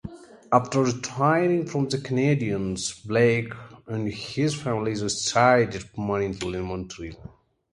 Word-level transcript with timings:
After 0.51 0.81
retiring 0.81 1.67
from 1.67 1.87
the 1.87 1.99
Canadiens, 1.99 3.05
Blake 3.05 3.53
and 3.85 4.11
his 4.11 4.55
family 4.55 4.93
resided 4.99 5.93
permanently 5.95 6.57
in 6.57 6.65
Montreal. 6.65 7.35